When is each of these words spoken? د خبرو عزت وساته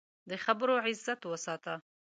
د 0.29 0.31
خبرو 0.43 0.75
عزت 0.87 1.21
وساته 1.31 1.73